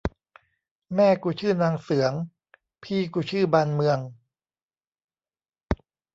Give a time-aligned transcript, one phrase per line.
[0.95, 2.13] แม่กูชื่อนางเสือง
[2.83, 3.99] พี่กูชื่อบานเมือง